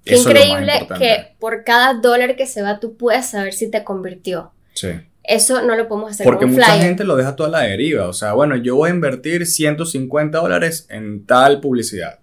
Qué 0.05 0.17
increíble 0.17 0.73
que 0.99 1.35
por 1.39 1.65
cada 1.65 1.95
dólar 1.95 2.37
que 2.37 2.47
se 2.47 2.63
va 2.63 2.81
tú 2.81 2.97
puedes 2.97 3.27
saber 3.27 3.53
si 3.53 3.71
te 3.71 3.85
convirtió. 3.85 4.53
Sí. 4.73 4.89
Eso 5.25 5.61
no 5.63 5.75
lo 5.75 5.89
podemos 5.89 6.13
hacer 6.13 6.25
Porque 6.25 6.47
mucha 6.47 6.79
gente 6.79 7.03
lo 7.03 7.17
deja 7.17 7.35
toda 7.35 7.49
la 7.51 7.63
deriva. 7.63 8.09
O 8.09 8.13
sea, 8.13 8.33
bueno, 8.35 8.55
yo 8.55 8.77
voy 8.77 8.91
a 8.91 8.95
invertir 8.95 9.45
150 9.45 10.39
dólares 10.39 10.87
en 10.89 11.27
tal 11.27 11.61
publicidad 11.61 12.21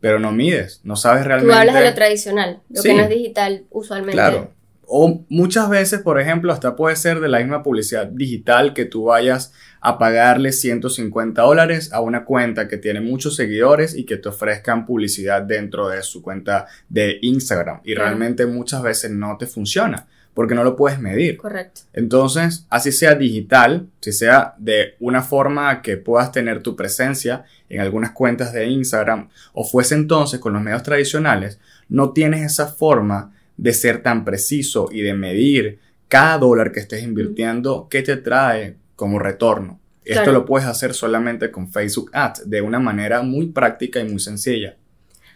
pero 0.00 0.18
no 0.18 0.32
mides, 0.32 0.80
no 0.84 0.96
sabes 0.96 1.24
realmente. 1.24 1.52
Tú 1.52 1.58
hablas 1.58 1.74
de 1.74 1.84
lo 1.84 1.94
tradicional, 1.94 2.60
lo 2.68 2.82
que 2.82 2.94
no 2.94 3.02
es 3.02 3.08
digital 3.08 3.64
usualmente. 3.70 4.12
Claro. 4.12 4.52
O 4.90 5.22
muchas 5.28 5.68
veces, 5.68 6.00
por 6.00 6.18
ejemplo, 6.18 6.50
hasta 6.50 6.74
puede 6.74 6.96
ser 6.96 7.20
de 7.20 7.28
la 7.28 7.40
misma 7.40 7.62
publicidad 7.62 8.06
digital 8.06 8.72
que 8.72 8.86
tú 8.86 9.04
vayas 9.04 9.52
a 9.80 9.98
pagarle 9.98 10.50
150 10.50 11.42
dólares 11.42 11.92
a 11.92 12.00
una 12.00 12.24
cuenta 12.24 12.68
que 12.68 12.78
tiene 12.78 13.02
muchos 13.02 13.36
seguidores 13.36 13.94
y 13.94 14.06
que 14.06 14.16
te 14.16 14.30
ofrezcan 14.30 14.86
publicidad 14.86 15.42
dentro 15.42 15.88
de 15.88 16.02
su 16.02 16.22
cuenta 16.22 16.66
de 16.88 17.18
Instagram. 17.20 17.80
Y 17.84 17.94
realmente 17.94 18.46
muchas 18.46 18.82
veces 18.82 19.10
no 19.10 19.36
te 19.36 19.46
funciona 19.46 20.06
porque 20.34 20.54
no 20.54 20.64
lo 20.64 20.76
puedes 20.76 21.00
medir. 21.00 21.36
Correcto. 21.36 21.82
Entonces, 21.92 22.66
así 22.70 22.92
sea 22.92 23.14
digital, 23.14 23.88
si 24.00 24.12
sea 24.12 24.54
de 24.58 24.94
una 25.00 25.22
forma 25.22 25.82
que 25.82 25.96
puedas 25.96 26.30
tener 26.32 26.62
tu 26.62 26.76
presencia 26.76 27.44
en 27.68 27.80
algunas 27.80 28.12
cuentas 28.12 28.52
de 28.52 28.66
Instagram, 28.66 29.28
o 29.52 29.64
fuese 29.64 29.94
entonces 29.94 30.40
con 30.40 30.52
los 30.52 30.62
medios 30.62 30.82
tradicionales, 30.82 31.58
no 31.88 32.12
tienes 32.12 32.42
esa 32.42 32.66
forma 32.66 33.34
de 33.56 33.72
ser 33.72 34.02
tan 34.02 34.24
preciso 34.24 34.88
y 34.92 35.02
de 35.02 35.14
medir 35.14 35.80
cada 36.08 36.38
dólar 36.38 36.72
que 36.72 36.80
estés 36.80 37.02
invirtiendo, 37.02 37.88
qué 37.90 38.02
te 38.02 38.16
trae 38.16 38.76
como 38.96 39.18
retorno. 39.18 39.80
Esto 40.04 40.32
lo 40.32 40.46
puedes 40.46 40.66
hacer 40.66 40.94
solamente 40.94 41.50
con 41.50 41.70
Facebook 41.70 42.10
Ads 42.14 42.48
de 42.48 42.62
una 42.62 42.78
manera 42.78 43.20
muy 43.22 43.46
práctica 43.48 44.00
y 44.00 44.08
muy 44.08 44.20
sencilla. 44.20 44.76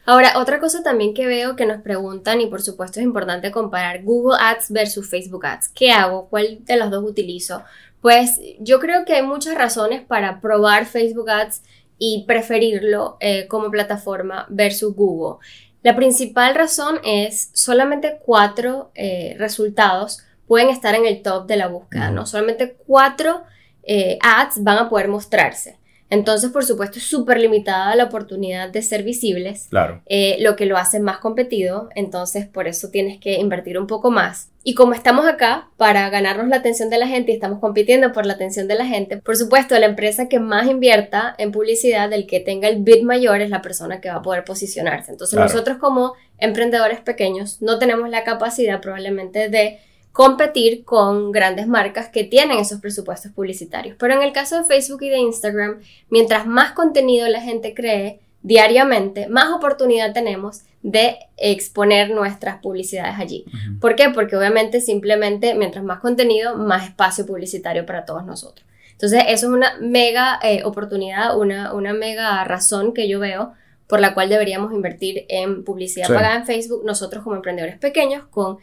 Ahora, 0.04 0.38
otra 0.38 0.58
cosa 0.58 0.82
también 0.82 1.14
que 1.14 1.26
veo 1.26 1.54
que 1.54 1.66
nos 1.66 1.80
preguntan, 1.82 2.40
y 2.40 2.46
por 2.46 2.62
supuesto 2.62 2.98
es 2.98 3.04
importante 3.04 3.50
comparar 3.50 4.02
Google 4.02 4.36
Ads 4.40 4.70
versus 4.70 5.08
Facebook 5.08 5.46
Ads. 5.46 5.68
¿Qué 5.68 5.92
hago? 5.92 6.28
¿Cuál 6.28 6.64
de 6.64 6.76
los 6.76 6.90
dos 6.90 7.04
utilizo? 7.04 7.62
Pues 8.00 8.40
yo 8.58 8.80
creo 8.80 9.04
que 9.04 9.14
hay 9.14 9.22
muchas 9.22 9.54
razones 9.54 10.02
para 10.02 10.40
probar 10.40 10.86
Facebook 10.86 11.30
Ads 11.30 11.62
y 11.98 12.24
preferirlo 12.26 13.16
eh, 13.20 13.46
como 13.46 13.70
plataforma 13.70 14.46
versus 14.48 14.94
Google. 14.94 15.38
La 15.84 15.94
principal 15.94 16.54
razón 16.54 16.98
es 17.04 17.50
solamente 17.52 18.18
cuatro 18.24 18.90
eh, 18.94 19.36
resultados 19.38 20.24
pueden 20.46 20.68
estar 20.68 20.94
en 20.94 21.06
el 21.06 21.22
top 21.22 21.46
de 21.46 21.56
la 21.56 21.68
búsqueda, 21.68 22.10
¿no? 22.10 22.26
Solamente 22.26 22.76
cuatro 22.86 23.42
eh, 23.84 24.18
ads 24.20 24.62
van 24.62 24.78
a 24.78 24.88
poder 24.90 25.08
mostrarse. 25.08 25.78
Entonces, 26.12 26.50
por 26.50 26.62
supuesto, 26.66 26.98
es 26.98 27.06
súper 27.06 27.40
limitada 27.40 27.96
la 27.96 28.04
oportunidad 28.04 28.68
de 28.68 28.82
ser 28.82 29.02
visibles, 29.02 29.68
claro. 29.70 30.02
Eh, 30.04 30.36
lo 30.40 30.56
que 30.56 30.66
lo 30.66 30.76
hace 30.76 31.00
más 31.00 31.16
competido, 31.16 31.88
entonces 31.94 32.46
por 32.46 32.68
eso 32.68 32.90
tienes 32.90 33.18
que 33.18 33.40
invertir 33.40 33.78
un 33.78 33.86
poco 33.86 34.10
más. 34.10 34.50
Y 34.62 34.74
como 34.74 34.92
estamos 34.92 35.26
acá 35.26 35.70
para 35.78 36.10
ganarnos 36.10 36.48
la 36.48 36.56
atención 36.56 36.90
de 36.90 36.98
la 36.98 37.06
gente 37.06 37.32
y 37.32 37.34
estamos 37.36 37.60
compitiendo 37.60 38.12
por 38.12 38.26
la 38.26 38.34
atención 38.34 38.68
de 38.68 38.74
la 38.74 38.84
gente, 38.84 39.16
por 39.16 39.38
supuesto, 39.38 39.78
la 39.78 39.86
empresa 39.86 40.28
que 40.28 40.38
más 40.38 40.66
invierta 40.66 41.34
en 41.38 41.50
publicidad, 41.50 42.12
el 42.12 42.26
que 42.26 42.40
tenga 42.40 42.68
el 42.68 42.82
bid 42.82 43.04
mayor, 43.04 43.40
es 43.40 43.48
la 43.48 43.62
persona 43.62 44.02
que 44.02 44.10
va 44.10 44.16
a 44.16 44.22
poder 44.22 44.44
posicionarse. 44.44 45.12
Entonces, 45.12 45.38
nosotros 45.38 45.78
como 45.78 46.12
emprendedores 46.36 47.00
pequeños 47.00 47.62
no 47.62 47.78
tenemos 47.78 48.10
la 48.10 48.22
capacidad 48.22 48.82
probablemente 48.82 49.48
de 49.48 49.78
competir 50.12 50.84
con 50.84 51.32
grandes 51.32 51.66
marcas 51.66 52.08
que 52.08 52.24
tienen 52.24 52.58
esos 52.58 52.80
presupuestos 52.80 53.32
publicitarios. 53.32 53.96
Pero 53.98 54.14
en 54.14 54.22
el 54.22 54.32
caso 54.32 54.58
de 54.58 54.64
Facebook 54.64 55.02
y 55.02 55.08
de 55.08 55.18
Instagram, 55.18 55.80
mientras 56.10 56.46
más 56.46 56.72
contenido 56.72 57.28
la 57.28 57.40
gente 57.40 57.74
cree 57.74 58.20
diariamente, 58.42 59.28
más 59.28 59.52
oportunidad 59.52 60.12
tenemos 60.12 60.62
de 60.82 61.16
exponer 61.36 62.10
nuestras 62.10 62.60
publicidades 62.60 63.14
allí. 63.18 63.44
¿Por 63.80 63.94
qué? 63.94 64.10
Porque 64.10 64.36
obviamente 64.36 64.80
simplemente 64.80 65.54
mientras 65.54 65.84
más 65.84 66.00
contenido, 66.00 66.56
más 66.56 66.88
espacio 66.88 67.24
publicitario 67.24 67.86
para 67.86 68.04
todos 68.04 68.24
nosotros. 68.24 68.66
Entonces, 68.92 69.24
eso 69.28 69.46
es 69.46 69.52
una 69.52 69.78
mega 69.80 70.38
eh, 70.42 70.62
oportunidad, 70.64 71.36
una, 71.38 71.72
una 71.72 71.92
mega 71.92 72.44
razón 72.44 72.92
que 72.92 73.08
yo 73.08 73.18
veo 73.18 73.52
por 73.86 74.00
la 74.00 74.14
cual 74.14 74.28
deberíamos 74.28 74.72
invertir 74.72 75.26
en 75.28 75.64
publicidad 75.64 76.08
pagada 76.08 76.36
en 76.36 76.46
Facebook 76.46 76.82
nosotros 76.84 77.22
como 77.22 77.36
emprendedores 77.36 77.78
pequeños 77.78 78.24
con 78.30 78.58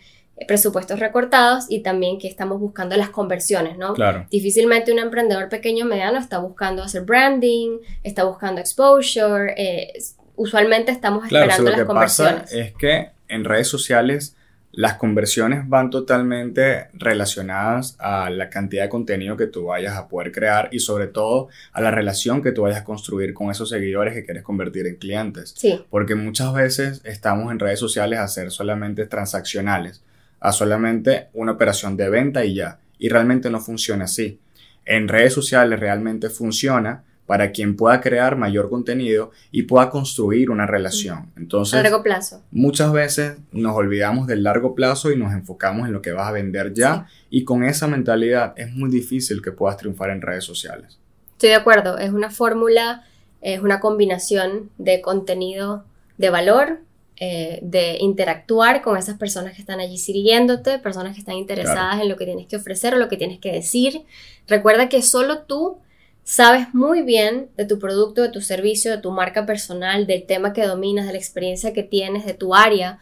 presupuestos 0.47 0.99
recortados 0.99 1.65
y 1.69 1.81
también 1.81 2.19
que 2.19 2.27
estamos 2.27 2.59
buscando 2.59 2.95
las 2.95 3.09
conversiones, 3.09 3.77
¿no? 3.77 3.93
Claro. 3.93 4.25
Difícilmente 4.29 4.91
un 4.91 4.99
emprendedor 4.99 5.49
pequeño 5.49 5.85
o 5.85 5.87
mediano 5.87 6.17
está 6.17 6.39
buscando 6.39 6.83
hacer 6.83 7.03
branding, 7.03 7.79
está 8.03 8.23
buscando 8.23 8.61
exposure, 8.61 9.53
eh, 9.57 9.93
usualmente 10.35 10.91
estamos 10.91 11.25
esperando 11.25 11.63
lo 11.63 11.69
las 11.71 11.79
que 11.79 11.85
conversiones. 11.85 12.41
Pasa 12.41 12.57
es 12.57 12.73
que 12.73 13.09
en 13.27 13.43
redes 13.43 13.67
sociales 13.67 14.35
las 14.71 14.95
conversiones 14.95 15.67
van 15.67 15.89
totalmente 15.89 16.89
relacionadas 16.93 17.95
a 17.99 18.29
la 18.29 18.49
cantidad 18.49 18.83
de 18.83 18.89
contenido 18.89 19.35
que 19.35 19.47
tú 19.47 19.65
vayas 19.65 19.97
a 19.97 20.07
poder 20.07 20.31
crear 20.31 20.69
y 20.71 20.79
sobre 20.79 21.07
todo 21.07 21.49
a 21.73 21.81
la 21.81 21.89
relación 21.89 22.43
que 22.43 22.51
tú 22.51 22.61
vayas 22.61 22.81
a 22.81 22.83
construir 22.83 23.33
con 23.33 23.49
esos 23.49 23.69
seguidores 23.69 24.13
que 24.13 24.23
quieres 24.23 24.43
convertir 24.43 24.85
en 24.85 24.95
clientes. 24.95 25.55
Sí. 25.57 25.83
Porque 25.89 26.13
muchas 26.13 26.53
veces 26.53 27.01
estamos 27.03 27.51
en 27.51 27.59
redes 27.59 27.79
sociales 27.79 28.19
a 28.19 28.27
ser 28.27 28.51
solamente 28.51 29.07
transaccionales 29.07 30.03
a 30.39 30.51
solamente 30.51 31.27
una 31.33 31.53
operación 31.53 31.97
de 31.97 32.09
venta 32.09 32.45
y 32.45 32.55
ya. 32.55 32.79
Y 32.97 33.09
realmente 33.09 33.49
no 33.49 33.59
funciona 33.59 34.05
así. 34.05 34.39
En 34.85 35.07
redes 35.07 35.33
sociales 35.33 35.79
realmente 35.79 36.29
funciona 36.29 37.03
para 37.29 37.51
quien 37.51 37.75
pueda 37.75 38.01
crear 38.01 38.35
mayor 38.37 38.71
contenido 38.71 39.29
y 39.51 39.61
pueda 39.61 39.91
construir 39.91 40.49
una 40.49 40.65
relación. 40.65 41.31
Entonces, 41.37 41.75
a 41.75 41.83
largo 41.83 42.01
plazo. 42.01 42.41
Muchas 42.49 42.91
veces 42.91 43.37
nos 43.51 43.75
olvidamos 43.75 44.25
del 44.25 44.41
largo 44.41 44.73
plazo 44.73 45.11
y 45.11 45.15
nos 45.15 45.31
enfocamos 45.33 45.85
en 45.85 45.93
lo 45.93 46.01
que 46.01 46.11
vas 46.11 46.27
a 46.27 46.31
vender 46.31 46.73
ya 46.73 47.05
y 47.29 47.43
con 47.43 47.63
esa 47.63 47.85
mentalidad 47.85 48.53
es 48.57 48.73
muy 48.73 48.89
difícil 48.89 49.43
que 49.43 49.51
puedas 49.51 49.77
triunfar 49.77 50.09
en 50.09 50.23
redes 50.23 50.43
sociales. 50.43 50.97
Estoy 51.33 51.49
de 51.49 51.55
acuerdo, 51.55 51.99
es 51.99 52.09
una 52.09 52.31
fórmula, 52.31 53.03
es 53.41 53.61
una 53.61 53.79
combinación 53.79 54.71
de 54.79 54.99
contenido 55.01 55.85
de 56.17 56.31
valor 56.31 56.79
eh, 57.21 57.59
de 57.61 57.97
interactuar 57.99 58.81
con 58.81 58.97
esas 58.97 59.17
personas 59.17 59.53
que 59.53 59.59
están 59.59 59.81
allí 59.81 59.97
sirviéndote, 59.97 60.79
personas 60.79 61.13
que 61.13 61.19
están 61.19 61.35
interesadas 61.35 62.01
en 62.01 62.07
lo 62.07 62.15
que 62.15 62.23
tienes 62.23 62.47
que 62.47 62.55
ofrecer 62.55 62.93
o 62.93 62.97
lo 62.97 63.09
que 63.09 63.17
tienes 63.17 63.39
que 63.39 63.51
decir. 63.51 64.03
Recuerda 64.47 64.87
que 64.87 65.01
solo 65.01 65.39
tú 65.39 65.79
sabes 66.23 66.73
muy 66.73 67.01
bien 67.01 67.49
de 67.57 67.65
tu 67.65 67.77
producto, 67.77 68.21
de 68.21 68.29
tu 68.29 68.39
servicio, 68.39 68.89
de 68.89 68.99
tu 68.99 69.11
marca 69.11 69.45
personal, 69.45 70.07
del 70.07 70.25
tema 70.27 70.53
que 70.53 70.65
dominas, 70.65 71.07
de 71.07 71.11
la 71.11 71.17
experiencia 71.17 71.73
que 71.73 71.83
tienes, 71.83 72.25
de 72.25 72.35
tu 72.35 72.55
área. 72.55 72.99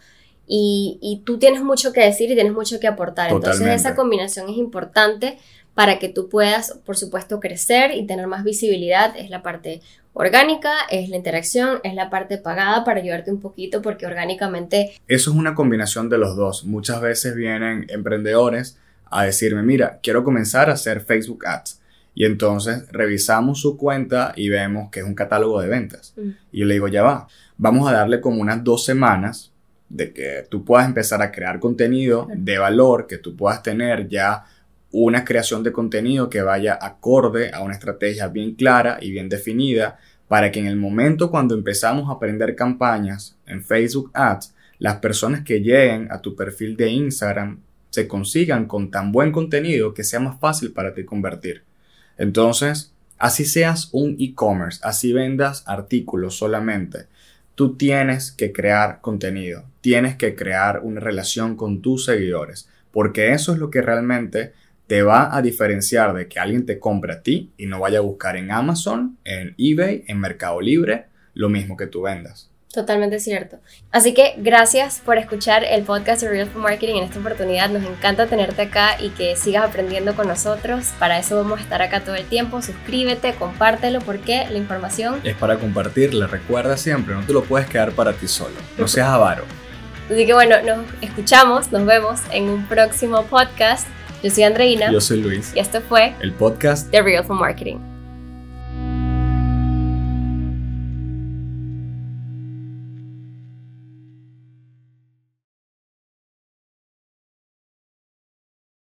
Y, 0.48 1.22
tú 1.26 1.38
tienes 1.38 1.62
mucho 1.62 1.94
que 1.94 2.00
decir 2.02 2.32
y 2.32 2.34
tienes 2.34 2.54
mucho 2.54 2.80
que 2.80 2.88
aportar. 2.88 3.32
Entonces 3.32 3.68
esa 3.68 3.96
combinación 3.96 4.50
es 4.50 4.58
importante 4.58 5.38
para 5.76 6.00
que 6.00 6.10
tú 6.10 6.28
puedas, 6.28 6.80
por 6.86 6.98
supuesto, 6.98 7.40
crecer 7.40 7.92
y 7.92 8.08
tener 8.08 8.26
más 8.26 8.44
visibilidad. 8.44 9.16
Es 9.16 9.30
la 9.30 9.44
parte 9.44 9.82
orgánica, 10.18 10.72
es 10.90 11.10
la 11.10 11.16
interacción, 11.16 11.80
es 11.84 11.94
la 11.94 12.10
parte 12.10 12.40
pagada 12.40 12.84
para 12.84 13.00
ayudarte 13.00 13.32
un 13.32 13.40
poquito 13.40 13.82
porque 13.82 14.08
orgánicamente... 14.08 14.94
Eso 15.08 15.32
es 15.32 15.38
una 15.38 15.54
combinación 15.54 16.10
de 16.10 16.18
los 16.18 16.36
dos. 16.36 16.66
Muchas 16.66 17.02
veces 17.02 17.36
vienen 17.36 17.86
emprendedores 17.90 18.80
a 19.06 19.24
decirme, 19.24 19.62
mira, 19.62 20.00
quiero 20.02 20.24
comenzar 20.24 20.70
a 20.70 20.74
hacer 20.74 21.02
Facebook 21.02 21.46
Ads. 21.46 21.82
Y 22.16 22.26
entonces 22.26 22.92
revisamos 22.92 23.62
su 23.62 23.78
cuenta 23.78 24.34
y 24.36 24.50
vemos 24.50 24.90
que 24.90 25.02
es 25.02 25.06
un 25.06 25.14
catálogo 25.14 25.62
de 25.62 25.68
ventas. 25.68 26.14
Mm. 26.18 26.30
Y 26.52 26.60
yo 26.62 26.66
le 26.66 26.74
digo, 26.74 26.88
ya 26.88 27.04
va, 27.04 27.28
vamos 27.58 27.88
a 27.88 27.94
darle 27.94 28.20
como 28.20 28.42
unas 28.42 28.64
dos 28.64 28.86
semanas 28.86 29.52
de 29.88 30.14
que 30.14 30.48
tú 30.50 30.66
puedas 30.66 30.88
empezar 30.88 31.22
a 31.22 31.32
crear 31.32 31.60
contenido 31.60 32.28
de 32.36 32.58
valor, 32.58 33.06
que 33.06 33.20
tú 33.20 33.36
puedas 33.36 33.62
tener 33.62 34.10
ya 34.10 34.46
una 34.92 35.26
creación 35.26 35.64
de 35.64 35.72
contenido 35.72 36.30
que 36.30 36.42
vaya 36.42 36.78
acorde 36.82 37.52
a 37.54 37.62
una 37.62 37.74
estrategia 37.74 38.28
bien 38.28 38.56
clara 38.56 38.98
y 39.02 39.12
bien 39.12 39.30
definida 39.30 40.00
para 40.28 40.52
que 40.52 40.60
en 40.60 40.68
el 40.68 40.76
momento 40.76 41.32
cuando 41.32 41.56
empezamos 41.56 42.10
a 42.10 42.14
aprender 42.14 42.56
campañas 42.56 43.38
en 43.46 43.64
Facebook 43.64 44.12
Ads, 44.14 44.54
las 44.80 44.98
personas 44.98 45.42
que 45.44 45.62
lleguen 45.62 46.08
a 46.12 46.22
tu 46.22 46.36
perfil 46.36 46.76
de 46.78 46.90
Instagram 46.90 47.60
se 47.90 48.08
consigan 48.08 48.66
con 48.66 48.92
tan 48.92 49.12
buen 49.12 49.32
contenido 49.32 49.94
que 49.94 50.04
sea 50.04 50.20
más 50.20 50.40
fácil 50.40 50.72
para 50.72 50.94
ti 50.94 51.04
convertir. 51.04 51.64
Entonces, 52.18 52.94
así 53.18 53.46
seas 53.46 53.90
un 53.92 54.16
e-commerce, 54.20 54.80
así 54.84 55.14
vendas 55.14 55.64
artículos 55.66 56.38
solamente, 56.38 57.08
tú 57.56 57.76
tienes 57.76 58.32
que 58.32 58.52
crear 58.52 59.02
contenido, 59.02 59.64
tienes 59.82 60.16
que 60.16 60.36
crear 60.36 60.82
una 60.84 61.00
relación 61.00 61.56
con 61.56 61.82
tus 61.82 62.06
seguidores, 62.06 62.70
porque 62.92 63.34
eso 63.34 63.54
es 63.54 63.60
lo 63.60 63.72
que 63.72 63.82
realmente 63.82 64.54
te 64.88 65.04
va 65.04 65.36
a 65.36 65.42
diferenciar 65.42 66.14
de 66.14 66.28
que 66.28 66.40
alguien 66.40 66.66
te 66.66 66.80
compre 66.80 67.14
a 67.14 67.22
ti 67.22 67.52
y 67.58 67.66
no 67.66 67.82
vaya 67.82 68.00
a 68.00 68.02
buscar 68.02 68.38
en 68.38 68.52
Amazon, 68.52 69.18
en 69.24 69.54
eBay, 69.58 70.06
en 70.08 70.20
Mercado 70.20 70.62
Libre, 70.62 71.06
lo 71.34 71.50
mismo 71.50 71.78
que 71.78 71.88
tú 71.88 72.02
vendas. 72.04 72.50
Totalmente 72.74 73.20
cierto. 73.20 73.58
Así 73.92 74.14
que 74.14 74.36
gracias 74.38 75.02
por 75.04 75.18
escuchar 75.18 75.64
el 75.64 75.84
podcast 75.84 76.22
de 76.22 76.30
Real 76.30 76.48
for 76.48 76.62
Marketing 76.62 76.98
en 76.98 77.04
esta 77.06 77.20
oportunidad. 77.20 77.70
Nos 77.70 77.84
encanta 77.84 78.28
tenerte 78.28 78.62
acá 78.62 79.02
y 79.02 79.10
que 79.10 79.36
sigas 79.36 79.68
aprendiendo 79.68 80.16
con 80.16 80.28
nosotros. 80.28 80.94
Para 81.00 81.18
eso 81.18 81.38
vamos 81.38 81.60
a 81.60 81.64
estar 81.64 81.82
acá 81.82 82.02
todo 82.02 82.16
el 82.16 82.26
tiempo. 82.26 82.62
Suscríbete, 82.62 83.34
compártelo 83.34 84.00
porque 84.02 84.46
la 84.52 84.58
información 84.58 85.20
es 85.24 85.36
para 85.36 85.58
compartirla. 85.58 86.28
Recuerda 86.28 86.78
siempre, 86.78 87.16
no 87.16 87.26
te 87.26 87.34
lo 87.34 87.44
puedes 87.44 87.68
quedar 87.68 87.94
para 87.94 88.14
ti 88.14 88.28
solo. 88.28 88.56
No 88.78 88.88
seas 88.88 89.08
avaro. 89.08 89.44
Así 90.12 90.26
que 90.26 90.34
bueno, 90.34 90.58
nos 90.62 90.86
escuchamos, 91.02 91.72
nos 91.72 91.86
vemos 91.86 92.20
en 92.32 92.50
un 92.50 92.68
próximo 92.68 93.24
podcast. 93.24 93.88
Yo 94.24 94.32
soy 94.32 94.44
Andreina. 94.44 94.92
Yo 94.92 95.00
soy 95.00 95.22
Luis. 95.22 95.54
Y 95.56 95.60
esto 95.60 95.82
fue 95.82 96.16
el 96.22 96.34
podcast 96.34 96.90
de 96.90 97.02
Real 97.02 97.24
for 97.24 97.36
Marketing. 97.40 97.78